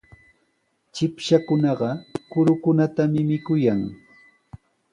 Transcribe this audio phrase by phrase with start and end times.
[0.93, 1.89] Chipshakunaqa
[2.31, 3.79] kurukunatami mikuyan.